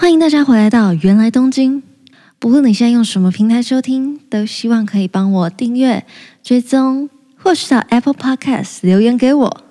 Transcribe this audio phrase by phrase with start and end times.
[0.00, 1.82] 欢迎大家回来到原来东京。
[2.38, 6.06] 不论你现在用什么平台收听，都希望可以帮我订阅、
[6.40, 9.64] 追踪，或是到 Apple Podcast 留言给我。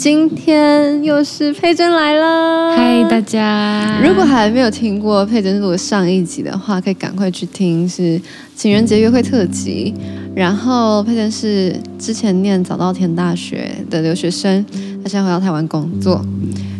[0.00, 4.00] 今天又是佩珍来了，嗨，大家！
[4.02, 8.18] 如果还没有听过佩珍录的上一集的话，可以赶快去听，是
[8.56, 9.92] 情人节约会特辑。
[10.34, 14.64] 然后佩珍是之前念早稻田大学的留学生，
[15.04, 16.24] 他现在回到台湾工作。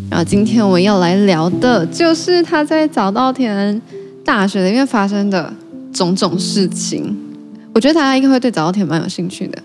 [0.08, 3.82] 然后今天我们要来聊的就是他在早稻田
[4.24, 5.52] 大学里面发生的
[5.92, 7.14] 种种事情。
[7.74, 9.58] 我觉得大家应该会对早稻田蛮有兴趣的。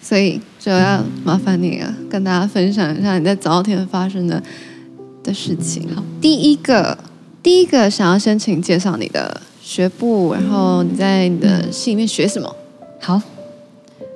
[0.00, 4.42] 所以就要麻烦你了，跟大家分享一下你在早稻田发生的
[5.22, 5.88] 的事情。
[5.94, 6.98] 好，第一个，
[7.40, 12.52] 第一个想要先请介绍你的学部，然后你在你的系里面学什么？
[13.00, 13.22] 好，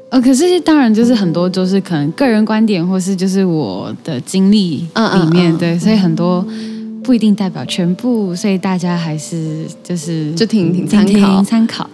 [0.08, 4.88] 呃，可是当然就是很多就是可能个人观点，或是就是我的经历里
[5.30, 6.44] 面，嗯嗯嗯对，所以很多
[7.04, 11.88] 不一定代表全部，所以大家还是就是就听听参考参考。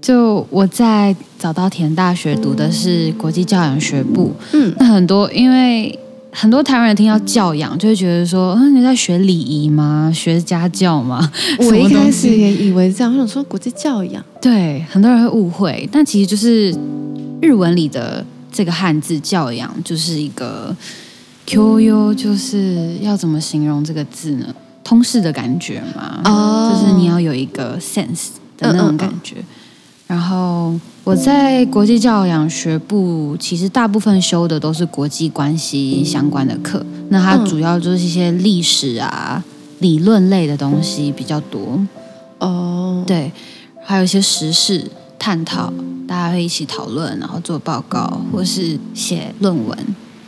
[0.00, 5.96] 就我在早稻田大学读的是国际教养学部，嗯，那很多因为
[6.32, 10.10] 很多台湾人听到教养就会觉得说，嗯，你在学礼仪吗？
[10.14, 11.30] 学家教吗？
[11.58, 16.74] 我一开始也以为这样，我想说国际教养，对，很多人会误会，但其实就是
[17.42, 20.74] 日文里的这个汉字教养就是一个
[21.46, 24.46] QU，就是要怎么形容这个字呢？
[24.82, 29.36] 通识的感觉嘛，哦，就是你要有一个 sense 的那种感觉。
[29.36, 29.46] 嗯嗯嗯
[30.10, 36.84] 然后我在国际教养学部，其实大部分修的都是国际关系相关的课。
[37.10, 39.40] 那它主要就是一些历史啊、
[39.78, 41.78] 理论类的东西比较多。
[42.40, 43.30] 哦，对，
[43.84, 45.72] 还有一些时事探讨，
[46.08, 49.78] 大家会一起讨论，然后做报告或是写论文。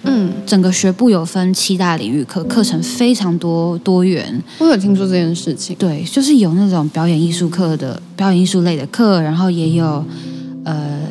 [0.04, 4.42] 嗯，整个学部有分七大领域课，课程非常多多元。
[4.58, 5.76] 我有听说这件事情。
[5.78, 10.04] 对，就是有那种表演艺术课的表演艺术类的课，然后也有
[10.64, 11.02] 呃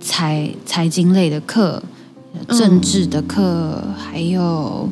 [0.00, 1.80] 财财经类的课、
[2.48, 4.88] 政治的课，嗯、还有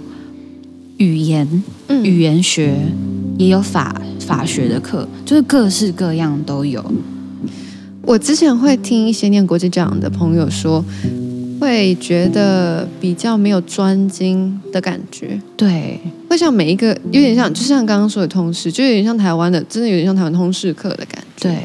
[0.98, 2.76] 语言、嗯、语言学，
[3.38, 6.84] 也有法法学的课，就是各式各样都有。
[8.02, 10.84] 我之前会听一些念国际教养的朋友说。
[11.62, 21.58] 会觉得比较没有专精的感觉，对，会像每一个有点像，就像刚刚说的通识，就有点像台湾的，真的有点像台湾通识课的感觉，对，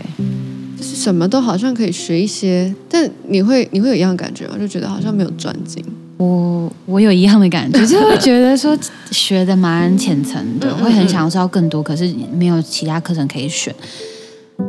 [0.77, 4.55] 就是什么都好像可以学一些，但你会你会有一样的感觉吗？
[4.59, 5.83] 就觉得好像没有专精。
[6.17, 8.77] 我我有一样的感觉，就会觉得说
[9.09, 13.73] 学的蛮浅层的，会很想要知道更多，可是没有其他课程可以选。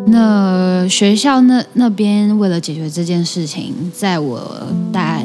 [0.06, 5.22] 那学校那那边为了解决这件事情，在我大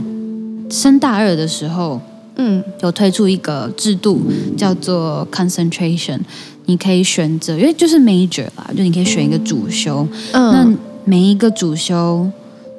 [0.69, 1.99] 升大二的时候，
[2.35, 4.21] 嗯，有推出一个制度，
[4.57, 6.19] 叫做 concentration。
[6.65, 10.07] 你可以选择，因为就是 major 啦，就你可以选一个主修。
[10.31, 12.29] 嗯，那每一个主修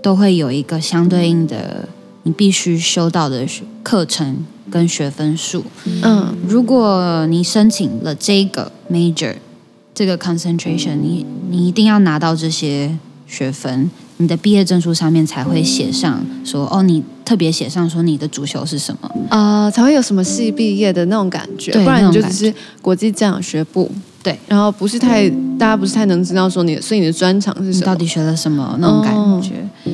[0.02, 1.86] 都会有一个相对应的
[2.22, 3.46] 你必须修到的
[3.82, 5.62] 课程跟学分数。
[6.02, 9.34] 嗯，如果你申请了这个 major。
[9.94, 23.88] 这个 concentration，你你一定要拿到这些学分，你的毕业证书上面才会写上说哦，你特别写上说你的主修是什么啊、呃，才会有什么系毕业的那种感觉，不然你就只是国际教养学部，
[24.20, 29.54] 对，然后不是太大家不是太能知道说你，所以你的专长是什么，到底学了什么那种感觉。
[29.84, 29.92] 哦、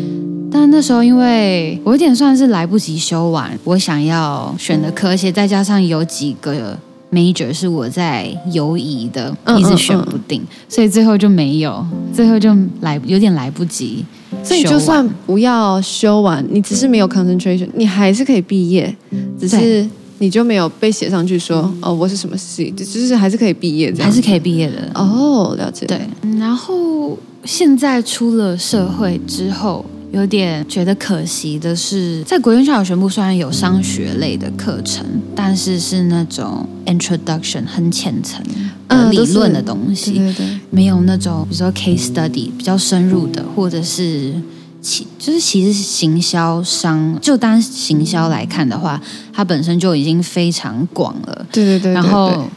[0.50, 6.78] 但那时候因为我有点算是来不及修完我想要选的科，而且再加上有几个。
[7.10, 11.84] Major 是我在犹疑的，一直选不定，嗯嗯嗯，所以最后就没有，
[12.14, 14.04] 最后就来有点来不及。
[14.44, 18.94] 所以就算不要修完，你只是没有 concentration，你还是可以毕业，
[19.38, 19.86] 只是
[20.18, 24.88] 你就没有被写上去说哦，我是什么系，就是还是可以毕业这样，还是可以毕业的。
[24.94, 25.84] 哦，了解。
[25.86, 26.00] 对，
[26.38, 29.84] 然后现在出了社会之后。
[30.12, 38.44] 有点觉得可惜的是，在国际教养学部虽然有商学类的课程，但是是那种 introduction 很浅层
[38.88, 44.34] 的理论的东西，嗯、对对对，没有那种比如说 case study 比较深入的，或者是
[44.82, 49.00] 其就是其实行销商就单行销来看的话，
[49.32, 51.46] 它本身就已经非常广了。
[51.52, 52.48] 对对对，对，对，对，然后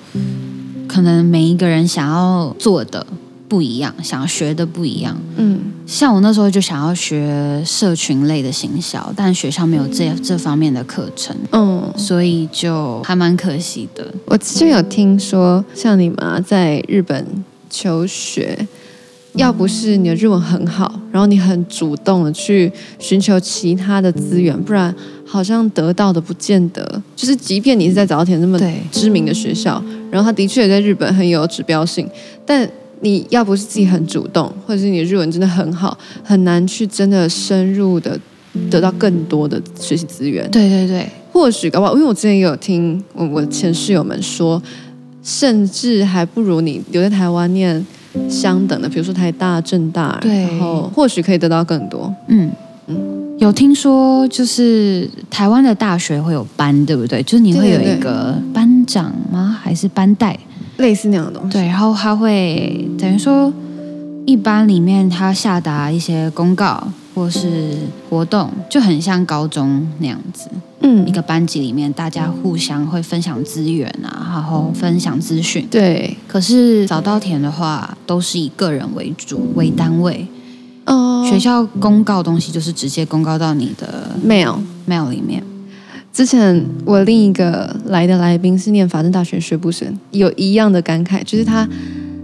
[0.87, 3.05] 可能每一个人想要做的
[3.47, 5.15] 不一样，想要学的不一样。
[5.35, 5.59] 嗯。
[5.85, 14.05] 像我那时候就想要学社群类的行销，但学校没有这这方面的课程，嗯，所以就还蛮可惜的。
[14.25, 17.25] 我之前有听说，像你妈在日本
[17.69, 18.67] 求学，
[19.33, 24.93] 要不是你的日文很好，然后你很主动的去寻求其他的资源，不然
[25.25, 27.01] 好像得到的不见得。
[27.15, 28.59] 就是，即便你是在早田这么
[28.91, 32.09] 知名的学校，然后他的确也在日本很有指标性，
[32.45, 32.67] 但
[33.03, 38.17] 你要不是自己很主动，或者是你的日文真的很好，很难去真的深入的
[38.71, 40.49] 得到更多的学习资源。
[40.49, 44.61] 对对对，或许搞不好，因为我之前也有听我我前室友们说，
[45.21, 47.85] 甚至还不如你留在台湾念
[48.29, 52.13] 相等的，比如说台大、政大，对，然后或许可以得到更多。
[52.29, 52.49] 嗯
[52.87, 52.95] 嗯，
[53.37, 57.21] 有听说就是台湾的大学会有班，对不对？
[57.23, 59.59] 就是你会有一个班长吗？
[59.61, 60.39] 还是班代？
[60.77, 63.51] 类似那样的东西，对，然后他会等于说，
[64.25, 67.77] 一般里面他下达一些公告或是
[68.09, 70.49] 活动，就很像高中那样子。
[70.81, 75.65] 嗯，一个班级里面大家互相会分享资源啊，然后分享资讯。
[75.71, 80.27] 对，可是早稻田的话，都是以个人为主为单位。
[80.85, 85.41] 哦，学校公告东西就是直接公告到你的 mail mail 里面。
[86.13, 91.67] 之前我另一个来的来宾是念法政大学学部生，有一样的感慨，就是他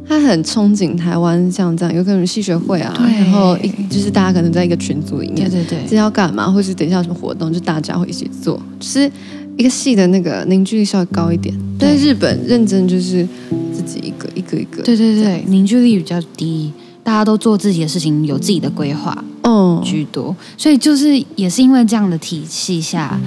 [0.08, 9.12] 他很憧憬台湾像这样，有可能系学会啊，然后一就是大家可能在一个群组里面，对对对，这要干嘛，或是等一下有什么活动，就大家会一起做，就是
[9.58, 11.52] 一个系的那个凝聚力稍微高一点。
[11.80, 13.28] 但是日本认真就是
[13.74, 16.72] 自己一个一个一个，对对对，凝聚力比较低，
[17.04, 19.24] 大家都做自己的事情，有自己的规划。
[19.42, 23.20] 嗯，居多，所以就是也是因为这样的体系下，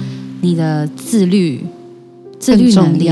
[0.43, 1.65] 你的自律、
[2.37, 3.09] 自律能力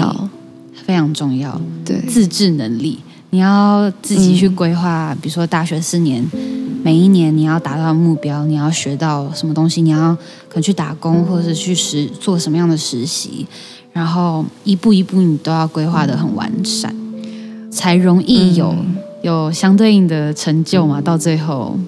[0.86, 1.60] 非常重要。
[1.86, 3.00] 对，自制能力，
[3.30, 6.22] 你要自己去规划，比如说大学四年，
[6.83, 10.13] 每一年你要达到目标，你要学到什么东西，你要
[10.50, 13.48] 可能去打工，或者是去实做什么样的实习，
[13.94, 16.94] 然后一步一步你都要规划的很完善，
[17.72, 18.75] 才容易有
[19.22, 21.80] 有相对应的成就嘛，到最后。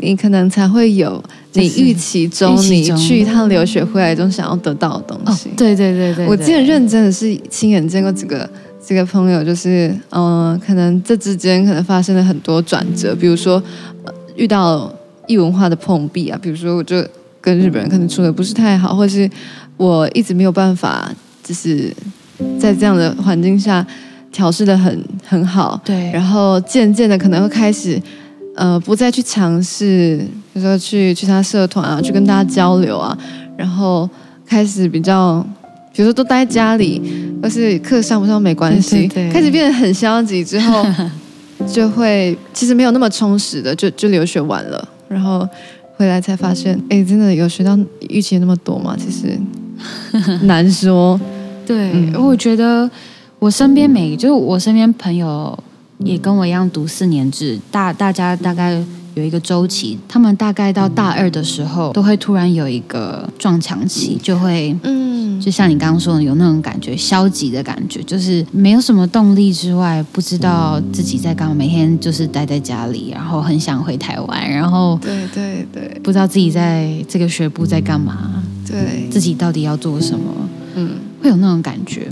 [0.00, 1.22] 你可能才会有
[1.54, 5.48] 你预期中你去一趟留学回来中想要得到的东西。
[5.48, 8.48] 哦、对，对对对对，我记得认真的是亲眼见过这个
[8.84, 13.62] 这个朋友，就是嗯、呃，可能这之间可能发生了很多转折，比如说、
[14.04, 14.92] 呃、遇到
[15.26, 17.04] 异文化的碰壁啊，比如说我就
[17.40, 19.28] 跟日本人可能处的不是太好，或是
[19.76, 21.12] 我一直没有办法，
[21.42, 21.92] 就是
[22.58, 23.84] 在这样的环境下
[24.30, 25.80] 调试的很很好。
[25.84, 28.00] 对，然后渐渐的可能会开始。
[28.58, 30.16] 呃，不再去尝试，
[30.52, 33.16] 比如说去去他社团啊，去跟大家交流啊，
[33.56, 34.10] 然后
[34.44, 35.40] 开始比较，
[35.92, 37.00] 比如说都待在家里，
[37.40, 40.84] 或是课上不上没关系，对对对，开始变得很消极之后，
[41.72, 45.48] 就会其实没有那么充实的，就就留学完了，然后
[45.96, 47.78] 回来才发现，哎，真的有学到
[48.08, 48.96] 预期那么多吗？
[48.98, 49.38] 其实
[50.42, 51.20] 难说。
[51.64, 52.90] 对，嗯、我觉得
[53.38, 55.56] 我身边每就是我身边朋友。
[55.98, 58.82] 也跟我一样读四年制，大大家大概
[59.14, 80.32] 有一个周期，他们大概到大二的时候，都会突然有一个撞墙期，就会，嗯，就像你刚刚说的，有那种感觉，消极的感觉，就是没有什么动力之外，不知道自己在干嘛，每天就是待在家里，然后很想回台湾，然后，对对对，不知道自己在这个学部在干嘛，对，自己到底要做什么，
[80.76, 80.90] 嗯，
[81.20, 82.06] 会有那种感觉。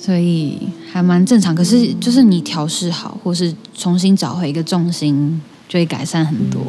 [0.00, 0.56] 所以
[0.90, 6.62] 还蛮正常，可是就是你调试好，或是重新找回一个重心，就会改善很多。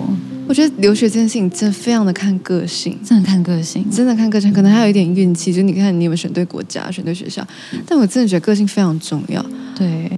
[0.47, 5.53] 我觉得留学这件事情真的非常的看个性，真的看个性，真的看个性，可能还有一点运气。
[5.53, 7.47] 就你看你有没有选对国家，选对学校，
[7.85, 9.45] 但我真的觉得个性非常重要。
[9.77, 10.11] 对。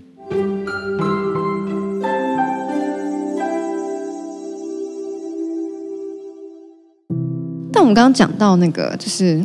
[7.73, 9.43] 但我们刚刚讲到那个，就是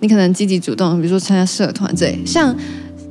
[0.00, 2.54] 你可能积极主动，比如说参加社团这类，像。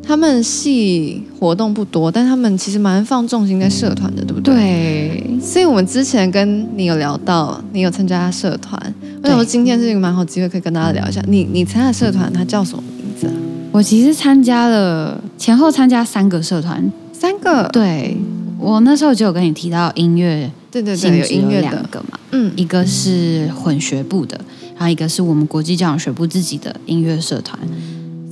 [0.05, 4.53] 他们系活动不多，但他们其实蛮放重心在社团的，对不对？
[4.53, 5.39] 对。
[5.41, 8.77] 所以我们之前跟你有聊到，你有参加社团，
[9.23, 11.23] 为什么今天是一个蛮好机会，可以跟大家聊一下。
[11.27, 13.33] 你你参加社团，它叫什么名字啊？
[13.71, 17.67] 我其实参加了前后参加三个社团，三个。
[17.69, 18.15] 对，
[18.59, 24.39] 我那时候就有跟你提到音乐，对对对，有音乐两个嘛，嗯，一个是混学部的，
[24.75, 27.59] 然后一个是我们国际交响学部自己的音乐社团。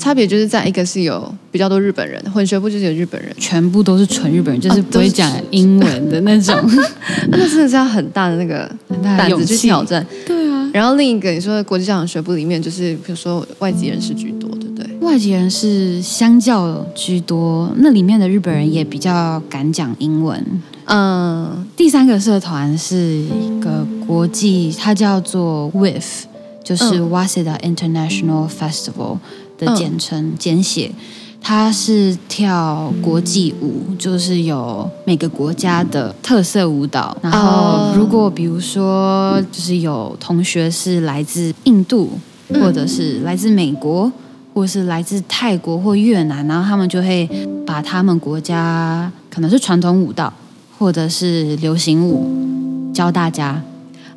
[0.01, 6.55] 差别就是在一个是有比较多日本人，混学部就是有日本人，全部都是纯日本人，就是不会讲英文的那种。
[7.29, 8.67] 那真的是要很大的那个
[9.03, 10.03] 胆子去挑战。
[10.25, 10.67] 对啊。
[10.73, 14.89] 然后另一个你说的国际教养学部里面，就是比如说外籍人士居多，对不对？
[15.01, 20.43] 外籍人士相较居多，那里面的日本人也比较敢讲英文。
[20.85, 21.63] 嗯。
[21.77, 26.23] 第三个社团是一个国际，它叫做 WIF，
[26.63, 29.17] 就是 Waseda International Festival。
[29.65, 30.91] 的简称简写，
[31.39, 37.15] 他是跳国际舞，就是有每个国家的特色舞蹈。
[37.21, 42.09] 然后，如果比如说，就是有同学是来自印度，
[42.49, 44.11] 或者是来自美国，
[44.53, 47.29] 或者是来自泰国或越南，然后他们就会
[47.65, 50.31] 把他们国家可能是传统舞蹈，
[50.77, 53.61] 或者是流行舞教大家。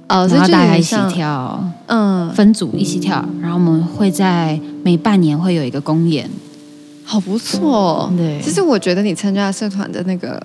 [0.07, 6.31] 哦，然后大家一起跳，嗯，分组一起跳，然后我们会在每半年会有一个公演。
[7.07, 8.41] 好不错哦，对。
[8.41, 10.43] 其实我觉得你参加社团的那个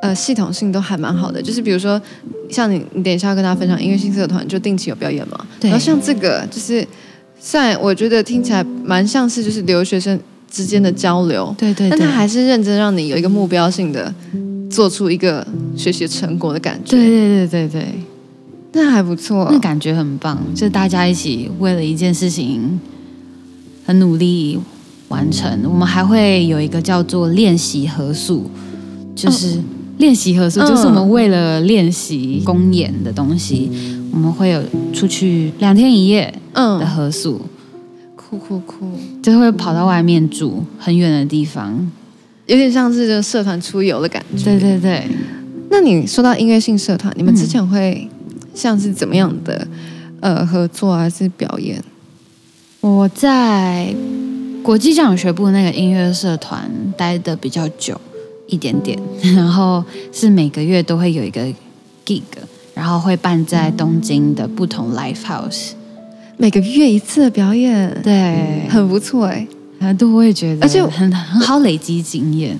[0.00, 2.00] 呃系统性都还蛮好的，就是比如说
[2.48, 5.68] 像你，你等一下要跟大家分享音乐性社团就定期有表演嘛，对。
[5.70, 6.86] 然后像这个就是，
[7.38, 10.18] 虽然我觉得听起来蛮像是就是留学生
[10.50, 14.12] 之间的交流，对对，但他还是认真让你有一个目标性的
[14.70, 17.88] 做出一个学习成果的感觉，对对对对对，
[18.72, 22.80] 那还不错，那感觉很棒，就大家一起为了一件事情
[23.84, 24.58] 很努力。
[25.08, 28.50] 完成，我们还会有一个叫做练习合宿，
[29.14, 29.60] 就是
[29.98, 33.70] 练习合宿，就是我们为了练习公演的东西，
[34.10, 34.60] 我们会有
[34.92, 37.42] 出去两天一夜的合宿，
[38.16, 38.90] 酷酷酷，
[39.22, 41.88] 就会跑到外面住很远的地方，
[42.46, 44.44] 有点像是就社团出游的感觉。
[44.44, 45.06] 对对对，
[45.70, 48.08] 那你说到音乐性社团，你们之前会
[48.54, 49.68] 像是怎么样的
[50.20, 51.80] 呃合作还是表演？
[52.84, 53.94] 我在。
[54.62, 58.00] 国际教育学部那个音乐社团待的比较久
[58.46, 58.98] 一点点，
[59.36, 61.42] 然后是每个月都会有一个
[62.06, 62.22] gig，
[62.72, 65.72] 然后会办在东京的不同 live house，
[66.38, 69.46] 每个月一次的表演，对，很不错哎，
[69.80, 72.58] 很多我也觉得，而且很很好累积经验，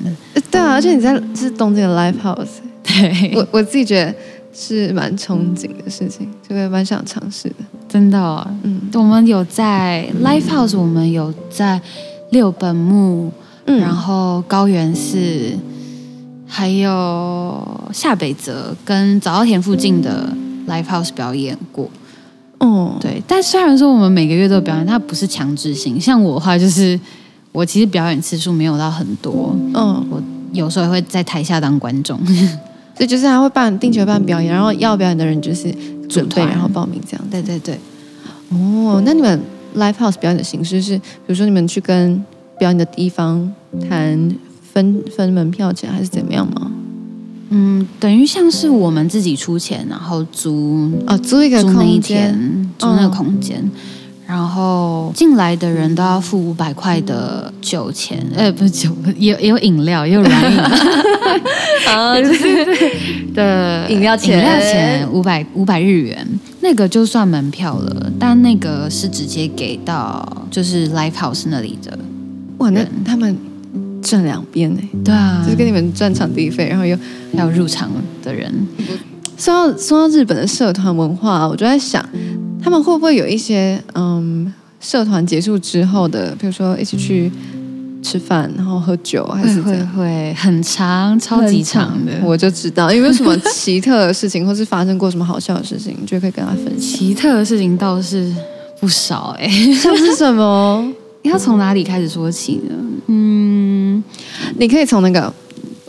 [0.51, 3.33] 对啊，而且你在是东京的 live house， 对。
[3.35, 4.15] 我我自己觉得
[4.55, 7.57] 是蛮憧憬的事情，就会蛮想尝试的。
[7.89, 11.81] 真的、哦，嗯，我们有在 Live House，我们有在
[12.31, 13.33] 六本木，
[13.67, 15.59] 嗯、然后高原寺，
[16.47, 20.33] 还有下北泽跟早稻田附近的
[20.69, 21.91] Live House 表演过。
[22.59, 26.01] 哦，对，但虽然说我们每个月都有表演，它不是强制性。
[26.01, 26.99] 像我的话，就是
[27.51, 32.19] 我其实表演次数没有到很多，嗯，我有时候也会在台下当观众。
[32.97, 35.75] 所以就是他会办定期会办表演，然后要表演的人就是
[36.09, 37.27] 准备，然后报名这样。
[37.31, 37.79] 对对对。
[38.51, 39.41] 哦，那你们
[39.77, 42.25] live house 表演的形式是，比如说你们去跟
[42.59, 43.53] 表演的地方
[43.89, 44.37] 谈
[44.73, 46.71] 分分门票钱，还是怎么样吗？
[47.51, 53.59] 嗯，等于像是我们自己出钱，然后租哦租一个租那一天，租那个空间。
[53.59, 53.71] 哦
[54.27, 60.59] 然后进来的人都要付五百块的酒钱，呃，不是酒，也也有饮料，也有软饮，
[61.87, 66.27] 啊，对对的饮料钱，饮料钱五百五百日元，
[66.63, 71.99] 那个就算门票了，但那个是直接给到就是 live house 那里的，
[72.59, 73.37] 哇，那他们
[74.01, 74.81] 赚两边呢？
[75.05, 76.97] 对啊，就是跟你们赚场地费，然后又
[77.37, 77.91] 还有入场
[78.23, 78.51] 的人。
[79.37, 82.03] 说到说到日本的社团文化，我就在想。
[82.65, 87.31] 他们会不会有一些嗯，社团结束之后的，比如说一起去
[88.03, 92.13] 吃饭，然后喝酒，还是会会很长，超级长的。
[92.23, 96.81] 我就知道，有没有什么奇特的事情，或是发生过什么好笑的事情，你觉得可以跟他分享？
[96.81, 98.35] 奇特的事情倒是
[98.81, 100.91] 不少哎，像是什么？
[101.23, 102.75] 要从哪里开始说起呢？
[103.09, 104.03] 嗯，
[104.59, 105.33] 你可以从那个，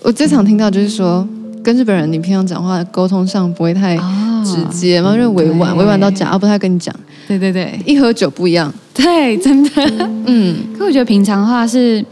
[0.01, 1.27] 我最常听到就是说，
[1.63, 3.98] 跟日本人你平常讲话沟通上不会太。
[4.46, 6.96] 直接嘛，因为委婉，委婉到假，啊不太跟你讲。
[7.28, 8.72] 对对对，一喝酒不一样。
[8.94, 9.70] 对，真的。
[10.28, 12.06] 嗯，可我觉得平常的话是，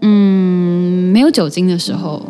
[0.00, 2.26] 嗯，没有酒精的时候，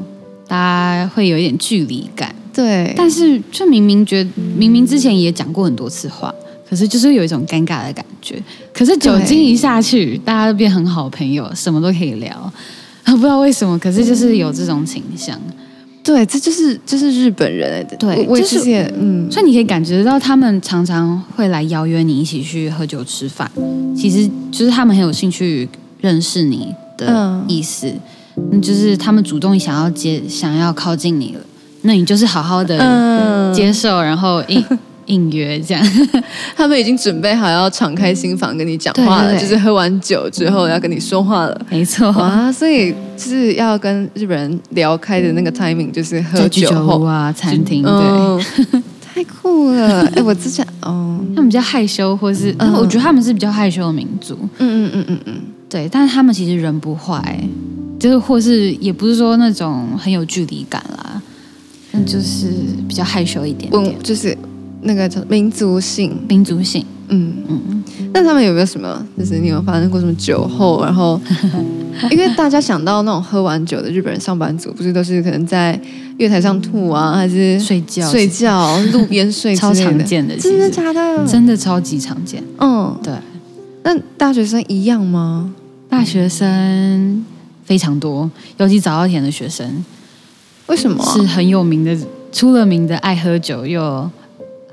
[0.49, 2.35] 大家会有一点距离感。
[2.53, 2.93] 对。
[2.97, 6.35] 但是，就明明觉得，明明之前也讲过很多次话，
[6.69, 8.43] 可是就是有一种尴尬的感觉。
[8.73, 12.53] 可是酒精一下去，大家都变很好朋友，什么都可以聊。
[13.05, 15.41] 不知道为什么，可是就是有这种倾向。
[16.03, 17.97] 对，这就是就是日本人的。
[17.97, 23.51] 对，我之前嗯，所以你可以感觉到他们常常会来邀约你一起去喝酒吃饭，
[23.97, 25.69] 其实就是他们很有兴趣
[26.01, 27.93] 认识你的意思，
[28.51, 31.41] 嗯，就是他们主动想要接，想要靠近你了，
[31.83, 34.65] 那你就是好好的接受，然后一。
[35.09, 35.85] 应约这样，
[36.57, 41.67] 他们已经准备好要敞开心房跟你讲话了，对对对，就是喝完酒之后要跟你说话了。
[41.71, 42.09] 没错。
[42.09, 46.69] 啊，所以就是要跟日本人聊开的那个 timing，就是喝酒
[47.03, 48.43] 啊，餐厅对，嗯、
[49.03, 50.07] 太酷了。
[50.15, 54.39] 哎，我之前哦，他们比较害羞，或是、嗯、我觉得他们是比较害羞的民族。
[54.59, 55.35] 嗯嗯嗯嗯嗯，
[55.69, 57.41] 对，但是他们其实人不坏，
[57.99, 61.21] 就是或是也不是说那种很有距离感啦，
[61.93, 62.49] 那就是
[62.87, 64.37] 比较害羞一点点，就是。
[64.83, 67.85] 那个叫民族性，民族性，嗯嗯。
[68.13, 69.07] 那他们有没有什么？
[69.19, 71.21] 就是你有发生过什么酒后，然后
[72.11, 75.79] 因为大家想到那种喝完酒的日本人上班族，不是都是可能在
[76.17, 81.27] 月台上吐啊，还是睡觉、睡觉、路边睡，超常见的，真的假的？
[81.27, 82.43] 真的超级常见。
[82.59, 83.13] 嗯，对。
[83.85, 85.53] 那大学生一样吗？
[85.89, 87.25] 大学生
[87.65, 89.85] 非常多，尤其早稻田的学生，
[90.67, 91.05] 为什么？
[91.15, 91.97] 是很有名的，
[92.33, 94.11] 出了名的爱喝酒，又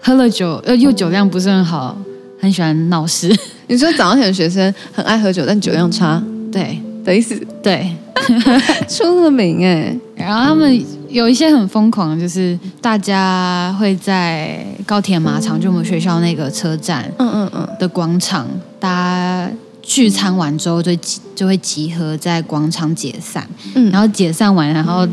[0.06, 1.98] 喝了酒，又又酒量不是很好，
[2.40, 3.36] 很喜欢闹事。
[3.66, 6.22] 你说早稻田的学生很爱喝酒，但酒量差，
[6.52, 7.36] 对的意思？
[7.64, 7.90] 对，
[8.88, 9.98] 出了名哎。
[10.16, 18.48] 然后他们有一些很疯狂，就是大家会在高田马场，就我们学校那个车站，嗯嗯嗯的广场，
[18.80, 25.08] 大家聚餐完之后就集就会集合在广场解散，嗯，然后解散完，然后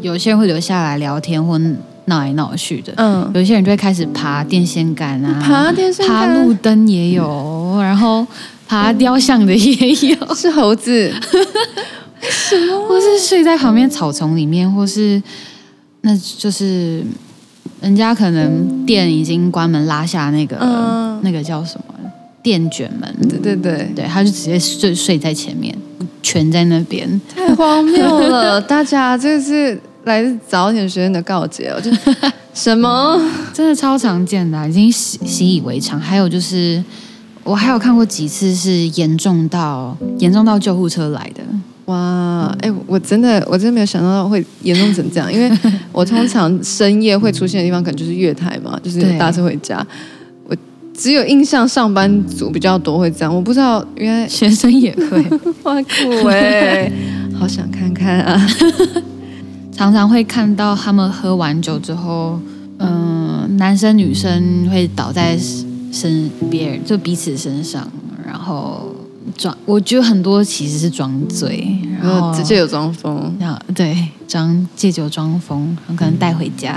[0.00, 1.56] 有些人会留下来聊天或
[2.06, 8.26] 闹来闹去的，嗯，有些人就会开始爬电线杆啊，爬电线杆，爬路灯也有，然后
[8.66, 11.12] 爬雕像的也有， 是猴子。
[12.22, 12.86] 什么？
[12.88, 15.20] 或是睡在旁边草丛里面，或是
[16.02, 17.04] 那就是
[17.80, 21.94] 人家可能店已经关门拉下那个、嗯、那个叫什么
[22.40, 23.28] 电卷门？
[23.28, 25.76] 对对对，对，他就直接睡睡在前面，
[26.22, 28.60] 蜷在那边，太荒谬了！
[28.60, 31.90] 大家这是来自早稻田学院的告诫哦，就
[32.54, 33.20] 什么
[33.52, 35.98] 真的超常见的、啊，已经习习以为常。
[35.98, 36.82] 还有就是，
[37.44, 41.42] 我还有看过几次是严重到严重到救护车来的。
[41.86, 45.50] 哇，哎，我真的，我真的没有想到会严重成这样，因为
[45.92, 49.84] 我通常深夜会出现的地方可能就是月台嘛，就是搭车回家。
[50.44, 50.56] 我
[50.92, 55.24] 只有印象上班族比较多会这样，我不知道原来学生也会，
[55.64, 56.90] 哇酷哎，
[57.38, 58.48] 好想看看啊！
[59.72, 62.38] 常常会看到他们喝完酒之后，
[62.78, 65.36] 嗯、呃，男生女生会倒在
[65.92, 67.90] 身边，就彼此身上，
[68.24, 68.94] 然后。
[69.38, 76.72] 装，我觉得很多其实是装醉，然后直接有装疯，然后对，装借酒装疯，可能带回家。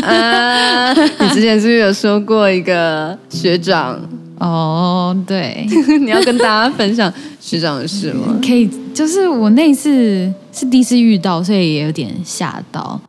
[0.00, 4.00] 啊， 你之前是不是有说过一个学长？
[4.44, 5.66] 哦，对，
[6.00, 8.38] 你要跟大家分享学长的事吗？
[8.42, 13.00] 可以，就是我那次是第一次遇到，所以也有点吓到。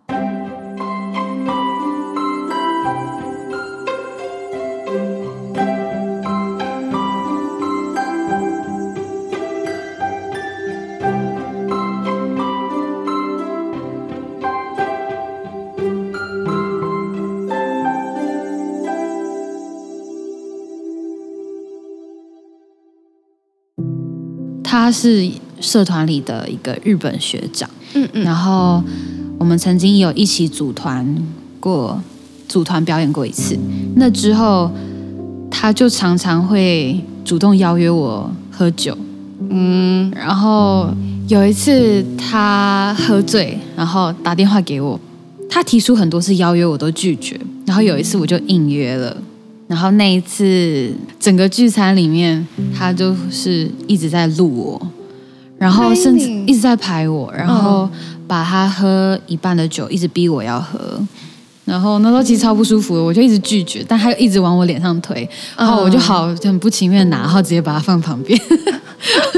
[24.85, 25.27] 他是
[25.59, 28.83] 社团里的一个日本学长，嗯嗯，然后
[29.39, 31.03] 我们曾经有一起组团
[31.59, 31.99] 过，
[32.47, 33.57] 组团表演过一次。
[33.95, 34.69] 那之后，
[35.49, 38.95] 他就常常会主动邀约我喝酒，
[39.49, 40.87] 嗯，然后
[41.29, 44.99] 有一次他喝醉，然后打电话给我，
[45.49, 47.35] 他提出很多次邀约，我都拒绝。
[47.65, 49.17] 然后有一次我就应约了。
[49.67, 52.47] 然后那一次，整个聚餐里面，
[52.77, 54.87] 他就是一直在录我，
[55.57, 57.89] 然后甚至一直在拍我，然后
[58.27, 60.79] 把他喝一半的酒一直逼我要喝，
[61.65, 68.39] 然后那时候其实超不舒服的，我就一直拒绝，但他又一直往我脸上推，然后我就好很不情愿拿，然后直接把它放旁边。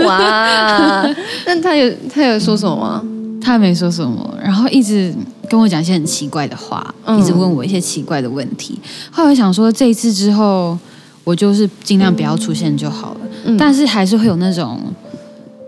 [0.05, 1.07] 哇！
[1.47, 3.01] 那他有他有说什么吗？
[3.41, 5.15] 他也没说什么，然后一直。
[5.49, 8.79] 跟我讲一些很奇怪的话，一直问我一些奇怪的问题。
[8.81, 10.77] 嗯、后来想说，这一次之后，
[11.23, 13.19] 我就是尽量不要出现就好了。
[13.45, 14.79] 嗯、但是还是会有那种，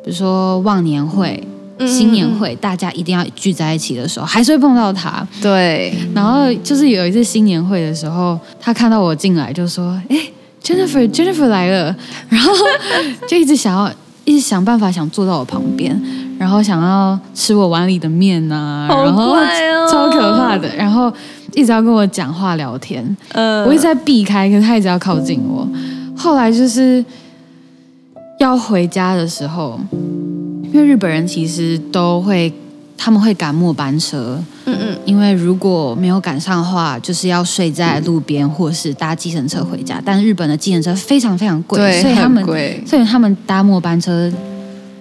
[0.04, 1.42] 比如说忘年会、
[1.88, 5.26] 新年会，大家一定要聚在一起的时候，还是会碰到他。
[5.42, 5.94] 对。
[6.14, 10.18] 然后就是有一次新年会的时候，他看到我进来就说：“哎
[10.62, 11.96] ，Jennifer，Jennifer 来了。”
[12.28, 12.52] 然后
[13.28, 13.90] 就一直想要，
[14.26, 16.00] 一直想办法想坐到我旁边。
[16.40, 19.36] 然后想要吃我碗里的面呐、啊，哦、然后
[19.92, 21.12] 超可怕的，然后
[21.54, 25.68] 一直要跟我讲话聊天，呃、我一直在避开，可是他一直要靠近我。
[26.16, 27.04] 后来就是
[28.40, 29.78] 要回家的时候，
[30.72, 32.54] 因为日本人其实都会，
[32.98, 40.02] 他们会赶末班车，嗯嗯，因为如果没有赶上的话，就是要睡在路边或是搭计程车回家。
[40.06, 44.32] 但是日本的计程车非常非常贵，所以他们贵所以他们搭末班车。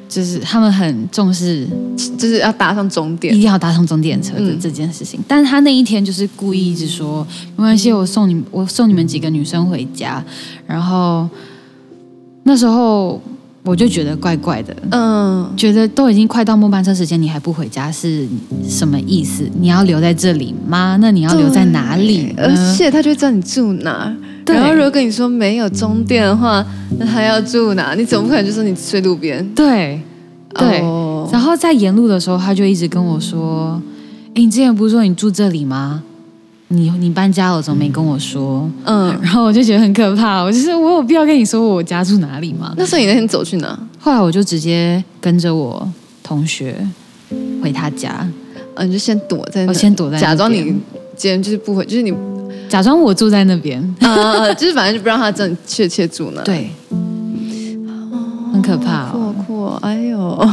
[0.09, 1.69] 就是他们很重视，
[2.17, 5.21] 就是要搭上终点，一定要搭上终点车的这件事情。
[5.21, 10.25] 嗯、但是他那一天就是故意一直说，没关系，我送你，我送你们几个女生回家。
[10.67, 11.29] 然后
[12.45, 13.21] 那时候
[13.63, 18.27] 我就觉得怪怪的，嗯，觉得都已经快到末班车时间，你还不回家是
[18.67, 19.47] 什么意思？
[19.61, 20.97] 你要留在这里吗？
[21.03, 22.35] 那你要留在哪里？
[22.39, 24.17] 而且他就会知道你住哪。
[24.49, 26.65] 对然后如果跟你说没有终点的话，
[26.99, 27.95] 那他要住哪？
[27.95, 29.47] 你总不可能就说你睡路边？
[29.55, 30.01] 对，
[30.55, 33.81] 对，哦、然后在沿路的时候，他就一直跟我说
[34.35, 36.03] ：“哎，你之前不是说你住这里吗？
[36.69, 40.43] 你你搬家了，怎么没跟我说？”嗯，然后我就觉得很可怕。
[40.43, 42.75] 我就是我有必要跟你说我家住哪里吗？
[42.77, 43.79] 那所以你那天走去哪？
[43.99, 45.87] 后来我就直接跟着我
[46.23, 46.75] 同学
[47.63, 48.17] 回他家。
[48.21, 48.33] 嗯、
[48.75, 50.65] 啊，你就先躲在那，我先躲在，假装你
[51.17, 52.13] 今天就是不回，就是你
[52.69, 56.43] 假装我住在那边啊， 就是反正就不让他真的确切住那。
[56.43, 56.71] 对。
[58.51, 60.49] 很可怕、哦，酷酷，哎呦，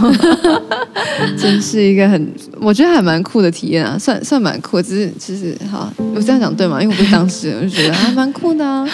[1.39, 6.80] 真是一个很，我觉得还蛮酷的体验啊，算算蛮酷，只是其实好，我这样讲对吗？
[6.84, 8.88] 因为我不是当事人，我就觉得还蛮酷的啊，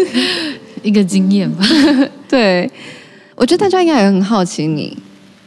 [0.82, 1.66] 一个经验吧。
[2.28, 2.70] 对，
[3.34, 4.96] 我觉得大家应该也很好奇你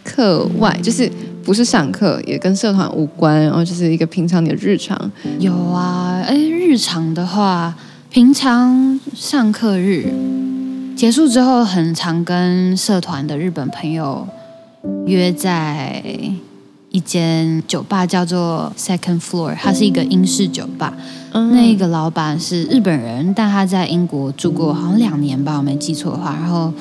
[0.03, 1.09] 课外，就是
[1.43, 5.11] 不是上课，也跟社团无关，然后就是一个平常你的日常。
[5.39, 7.75] 有啊，哎，日常的话，
[8.09, 10.05] 平常上课日。
[10.95, 14.27] 结束之后，很常跟社团的日本朋友
[15.07, 16.03] 约在
[16.91, 20.93] 一间酒吧，叫做 Second Floor，它是一个英式酒吧。
[21.31, 26.37] 嗯、那个老板是日本人，但他在英国住过好像两年吧，我没记错的话。
[26.39, 26.71] 然后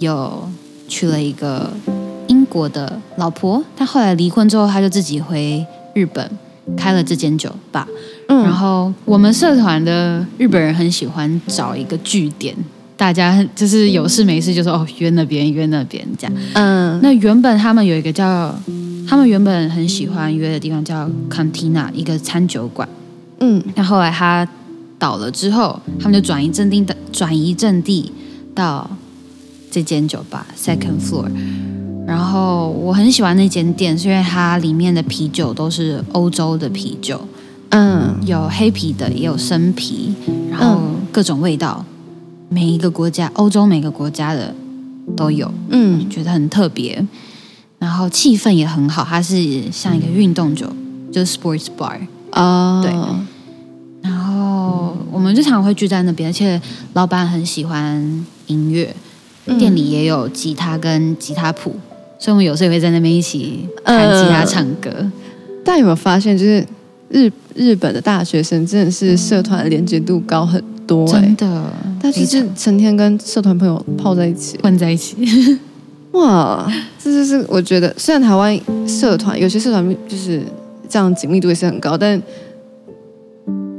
[0.00, 0.46] 有
[0.88, 1.93] 去了一个英
[2.54, 6.30] 国的老婆，她后来离婚之后，他就自己回日本
[6.76, 7.88] 开了这间酒吧。
[8.28, 12.54] 嗯、然后我们社团的日本人很喜欢找一个据点。
[12.96, 16.36] 大家就是有事没事就说哦，约那边约那边这样。
[16.54, 18.54] 嗯，那原本他们有一个叫，
[19.08, 22.88] 他们原本很喜欢约的地方叫 Cantina，一个餐酒馆。
[23.40, 24.48] 嗯，那后来他
[24.96, 28.12] 倒了之后，他们就转移阵地的转移阵地
[28.54, 28.88] 到
[29.72, 31.28] 这间酒吧 Second Floor。
[32.06, 37.20] 然后我很喜欢那间店，是因为它里面的啤酒都是欧洲的啤酒。
[37.70, 40.14] 嗯，有黑啤的，也有生啤，
[40.50, 41.84] 然后各种味道。
[42.50, 44.54] 每一个国家，欧洲每个国家的
[45.16, 47.04] 都有，嗯，觉得很特别，
[47.80, 50.70] 然后气氛也很好，它是像一个运动酒，
[51.10, 51.98] 就是 sports bar
[52.30, 52.92] 啊，对，
[54.02, 56.60] 然后我们经常会聚在那边，而且
[56.92, 58.94] 老板很喜欢音乐，
[59.46, 61.74] 嗯、店里也有吉他跟吉他谱，
[62.24, 64.88] 所以我们有时候也会在那边一起弹吉他唱歌。
[64.90, 65.12] 呃、
[65.62, 66.66] 但有没有发现，就是
[67.10, 71.70] 日日本的大学生真的是社团连接度高很多，欸，真的。
[72.00, 75.58] 他就是成天跟社团朋友泡在一起，混在一起。
[76.12, 76.66] 哇，
[76.98, 78.58] 这就是我觉得，虽然台湾
[78.88, 80.40] 社团有些社团就是
[80.88, 82.18] 这样紧密度也是很高，但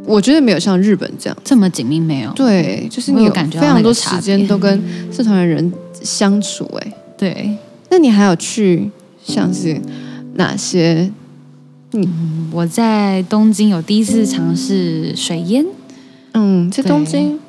[0.05, 1.99] 我觉得没有像日本这样这么紧密。
[1.99, 4.79] 没有，对，就是你有非常多时间都跟
[5.11, 6.69] 社团的人相处。
[6.81, 7.49] 哎，对。
[7.95, 8.91] 那你还有去
[9.23, 9.79] 像是
[10.33, 11.09] 哪些？
[11.93, 15.65] 嗯，我在东京有第一次尝试水烟。
[16.33, 17.39] 嗯，在东京。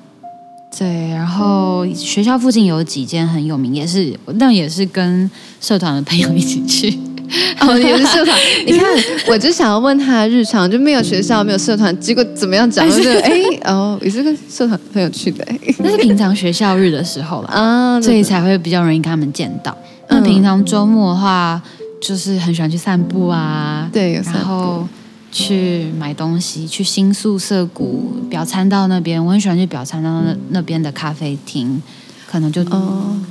[0.78, 5.28] 对，然后学校附近有几间很有名，也是，但也是跟
[5.60, 6.96] 社团的朋友一起去。
[7.60, 8.36] 哦，也是社团。
[8.66, 8.86] 你看，
[9.28, 12.88] 我就想要问他日常，就没有学校，没有社团，结果怎么样讲？
[12.88, 13.32] 就是 哎，
[13.64, 15.46] 哦，也是个社团很有趣的。
[15.78, 19.76] 那是平常学校日的时候吧啊，所以才会比较容易跟他们见到。
[20.08, 21.60] 那平常周末的话，
[22.00, 24.12] 就是很喜欢去散步啊，对。
[24.14, 24.86] 然后
[25.32, 31.82] 去买东西，去新宿涩谷表参道那边，我很喜欢去表参道那那边的咖啡厅，
[32.30, 32.64] 可能就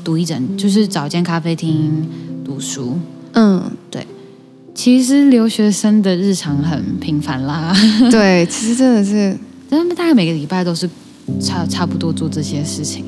[0.04, 2.08] 读一整，哦、就是找间咖啡厅
[2.44, 3.00] 读书。
[3.36, 4.06] 嗯，对。
[4.74, 7.74] 其实留学生的日常很平凡啦。
[8.12, 9.34] 对，其实真的是，
[9.70, 10.90] 真的大概每个礼拜都是
[11.40, 13.06] 差差不多做这些事情。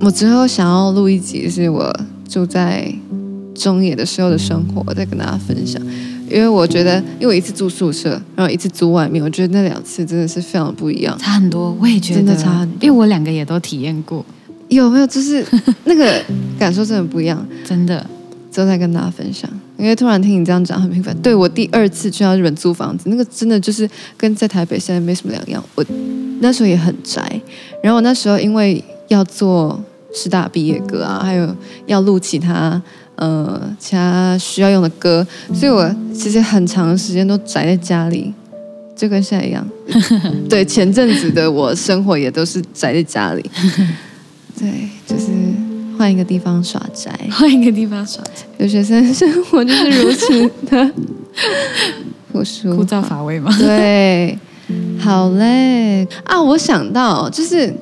[0.00, 1.94] 我之后想要录一集，是我
[2.28, 2.90] 住在
[3.54, 5.80] 中野的时候的生活，再跟大家分享。
[6.30, 11.76] 因为我觉得，因为我一次住宿舍，然后一次住外面，我觉得那两次真的是非常不一样，差很多。
[11.80, 14.24] 我也觉得真的差很多，因为我两个也都体验过，
[14.68, 15.06] 有没有？
[15.06, 15.44] 就是
[15.84, 16.20] 那个
[16.58, 18.04] 感受真的不一样， 真的。
[18.56, 19.50] 之后再跟大家分享。
[19.76, 21.14] 因为突然听你这样讲，很平凡。
[21.20, 25.62] 对，我第二次去到日本租房子，那个真的就是跟在台北现在没什么两样。
[25.74, 25.84] 我
[26.40, 27.40] 那时候也很宅，
[27.82, 29.78] 然后我那时候因为要做
[30.14, 31.54] 师大毕业歌啊，还有
[31.86, 32.80] 要录其他。
[33.16, 38.30] 呃，其他需要用的歌，所以我其实很长时间都宅在家里，
[38.94, 39.66] 就跟现在一样。
[40.50, 43.42] 对，前阵子的我生活也都是宅在家里。
[44.60, 45.30] 对，就是
[45.96, 48.44] 换一个地方耍宅，换一个地方耍宅。
[48.58, 50.92] 留学生生活就是如此的
[52.32, 53.50] 朴素、枯燥乏味嘛。
[53.58, 54.38] 对，
[54.98, 56.42] 好嘞啊！
[56.42, 57.72] 我想到，就是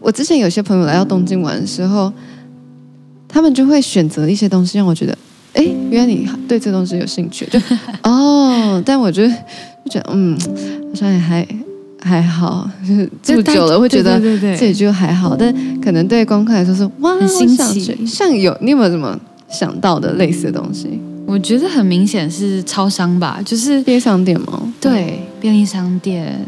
[0.00, 2.12] 我之前有些朋友来到东京玩的时候。
[3.34, 5.18] 他们就会选择一些东西，让我觉得，
[5.54, 7.58] 哎，原来你对这东西有兴趣，就
[8.04, 8.82] 哦。
[8.84, 9.34] 但我觉得，
[9.86, 10.38] 就觉得，嗯，
[10.90, 11.42] 好像也还
[12.02, 15.36] 还好，就是住久了会觉得这里就还好。
[15.36, 18.04] 但可能对观客来说是哇，很新奇。
[18.04, 21.00] 像有你有没有什么想到的类似的东西？
[21.26, 24.60] 我觉得很明显是超商吧，就是便利商店吗？
[24.80, 26.44] 对，便利商店，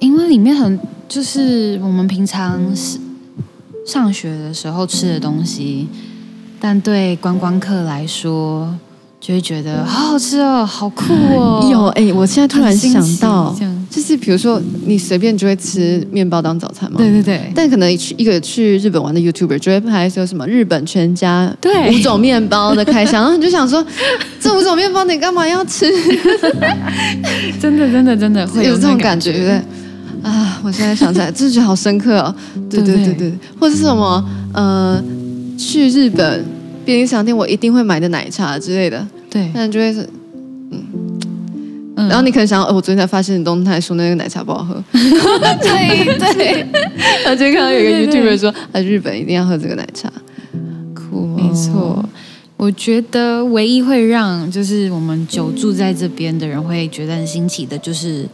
[0.00, 2.98] 因为里面很就是我们平常是
[3.86, 5.88] 上学的时候吃的东西，
[6.58, 8.74] 但对观光客来说。
[9.20, 11.60] 就会觉得好好吃哦，好酷哦！
[11.70, 13.54] 有哎、欸，我现在突然想到，
[13.90, 16.96] 就是比如说你随便就会吃面包当早餐嘛。
[16.96, 17.52] 对对对。
[17.54, 21.54] 但可能去一个去日本玩的 YouTuber 就会拍说什么日本全家
[21.92, 23.84] 五种面包的开箱， 然后你就想说，
[24.40, 25.86] 这五种面包你干嘛要吃？
[27.60, 29.62] 真的真的真的会有，有这种感觉，对不对？
[30.22, 32.34] 啊，我现在想起来，真的觉得好深刻哦。
[32.70, 35.02] 对对对对，对，或者是什么呃，
[35.58, 36.42] 去日本。
[36.84, 40.08] 便利商店我一定会买的奶茶之类的，对，那就会是，
[40.70, 40.84] 嗯，
[41.96, 46.66] 嗯，然后你可能想，哦，我昨天才发现你动态说那个奶茶不好喝，对 对，
[47.24, 50.10] 然后就看到有一个 YouTuber 说，啊，日本一定要喝这个奶茶，
[50.94, 52.04] 酷，没错，
[52.56, 58.26] 我觉得唯一会让就是我们久住在这边的人会觉得很新奇的，就是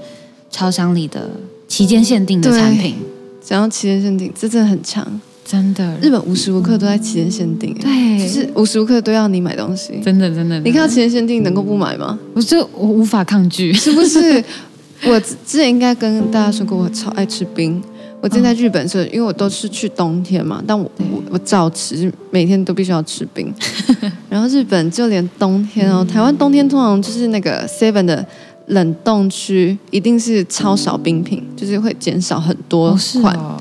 [0.50, 1.30] 超商里的
[1.68, 2.94] 期间限定的产品，
[3.42, 5.20] 想要期间限定，这真的很强。
[5.46, 10.58] 真的，日本无时无刻都在期间限定，对，就是无时无刻都要你买东西，真的真的。
[10.60, 12.18] 你看到期间限定能够不买吗？
[12.34, 14.42] 我就我无法抗拒，是不是？
[15.06, 17.80] 我之前应该跟大家说过，我超爱吃冰。
[18.20, 23.54] 我之前在日本是，因为我都是去冬天嘛，但我我我照吃，每天都必须要吃冰。
[24.28, 28.26] 然后日本就连冬天哦，台湾冬天通常就是那个 Seven 的
[28.66, 33.36] 冷冻区一定是超少冰品，就是会减少很多款。
[33.36, 33.56] 哦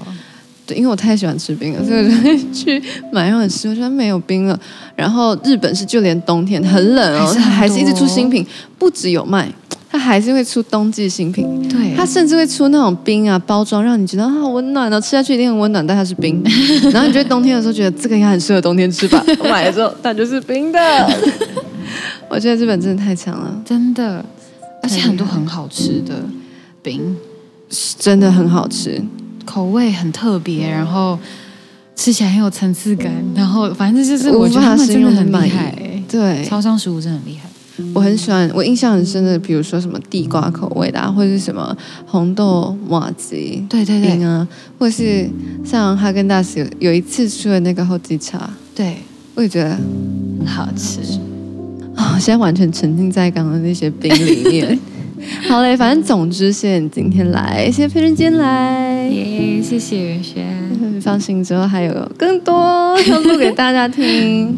[0.65, 4.60] 对，因为我太喜欢吃冰了，所以我就会去买，然后很失望，说没有冰了。
[4.95, 8.45] 然后日本是就连冬天很冷哦，它还是一直出新品，
[8.80, 9.51] 不只有卖，
[9.91, 11.67] 它还是会出冬季新品。
[11.69, 16.41] 对，它甚至会出那种冰啊包装，让你觉得好温暖哦，吃下去一定很温暖，但它是冰。
[16.91, 19.23] 然后你觉得冬天的时候觉得这个应该很适合冬天吃吧？
[19.39, 20.80] 我买的时候它就是冰的。
[22.28, 24.25] 我觉得日本真的太强了，真的，
[24.82, 26.15] 而且很多很好吃的
[26.82, 27.15] 冰，
[27.99, 29.01] 真的很好吃。
[29.45, 31.17] 口味很特别，然后
[31.95, 35.73] 吃起来很有层次感，然后反正就是我觉得他们真的很厉害。
[36.10, 37.49] 对，超商食物真的很厉害。
[37.93, 44.23] 我很喜欢，我印象很深的，比如说什么地瓜口味的，啊，或者是什么红豆麻糬，对对对。
[44.23, 44.47] 啊，
[44.79, 45.29] 或是
[45.63, 48.97] 像哈根达斯有有一次出的那个后记茶，对，
[49.34, 49.71] 我也觉得
[50.39, 51.01] 很好吃。
[51.95, 54.79] 啊，哦，现在完全沉浸在刚刚那些冰里面。
[55.49, 60.45] 好嘞，反正总之谢谢你今天来，谢谢佩珍今天来，耶，谢谢袁轩。
[61.01, 64.57] 放心之后还有更多要录给大家听。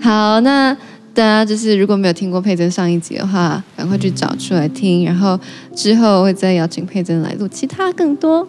[0.00, 0.72] 好，那
[1.12, 5.04] 大家就是如果没有听过佩珍上一集的话，赶快去找出来听。
[5.04, 5.38] 然后
[5.74, 8.46] 之后会再邀请佩珍来录其他更多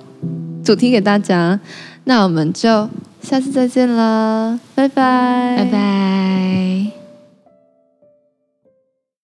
[0.64, 1.60] 主题给大家。
[2.04, 2.88] 那我们就
[3.22, 6.99] 下次再见了，拜拜，拜拜。